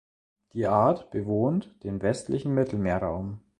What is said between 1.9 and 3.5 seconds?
westlichen Mittelmeerraum.